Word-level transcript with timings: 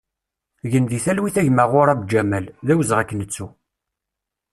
Gen 0.71 0.85
di 0.89 0.99
talwit 1.05 1.35
a 1.39 1.43
gma 1.47 1.65
ƔUrab 1.71 2.01
Ǧamal, 2.09 2.45
d 2.65 2.67
awezɣi 2.73 2.99
ad 3.01 3.07
k-nettu! 3.09 3.47